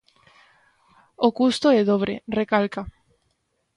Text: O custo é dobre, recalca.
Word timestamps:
O 1.27 1.29
custo 1.39 1.67
é 1.79 1.81
dobre, 1.91 2.13
recalca. 2.39 2.81